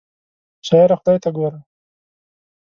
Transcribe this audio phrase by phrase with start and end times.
[0.67, 1.59] شاعره خدای ته ګوره!